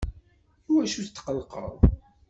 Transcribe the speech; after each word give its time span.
Iwacu 0.69 1.01
tetqllqeḍ? 1.05 1.73